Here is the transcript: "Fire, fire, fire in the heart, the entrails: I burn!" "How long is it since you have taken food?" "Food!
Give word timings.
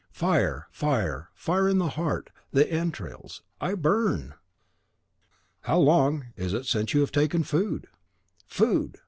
"Fire, 0.09 0.67
fire, 0.71 1.29
fire 1.35 1.69
in 1.69 1.77
the 1.77 1.89
heart, 1.89 2.31
the 2.49 2.67
entrails: 2.73 3.43
I 3.61 3.75
burn!" 3.75 4.33
"How 5.59 5.77
long 5.77 6.25
is 6.35 6.53
it 6.55 6.65
since 6.65 6.95
you 6.95 7.01
have 7.01 7.11
taken 7.11 7.43
food?" 7.43 7.85
"Food! 8.47 8.97